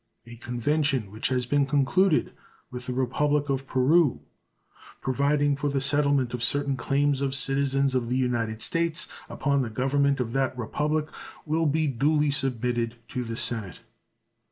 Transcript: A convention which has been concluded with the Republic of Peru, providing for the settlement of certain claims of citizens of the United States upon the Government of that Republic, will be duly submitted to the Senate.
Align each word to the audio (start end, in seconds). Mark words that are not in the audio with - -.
A 0.25 0.35
convention 0.37 1.11
which 1.11 1.27
has 1.27 1.45
been 1.45 1.67
concluded 1.67 2.33
with 2.71 2.87
the 2.87 2.93
Republic 2.93 3.49
of 3.49 3.67
Peru, 3.67 4.21
providing 4.99 5.55
for 5.55 5.69
the 5.69 5.79
settlement 5.79 6.33
of 6.33 6.41
certain 6.43 6.75
claims 6.75 7.21
of 7.21 7.35
citizens 7.35 7.93
of 7.93 8.09
the 8.09 8.17
United 8.17 8.63
States 8.63 9.07
upon 9.29 9.61
the 9.61 9.69
Government 9.69 10.19
of 10.19 10.33
that 10.33 10.57
Republic, 10.57 11.05
will 11.45 11.67
be 11.67 11.85
duly 11.85 12.31
submitted 12.31 12.95
to 13.09 13.23
the 13.23 13.37
Senate. 13.37 13.81